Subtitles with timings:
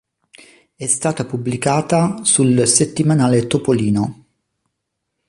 [0.73, 4.25] È stata pubblicata sul settimanale Topolino.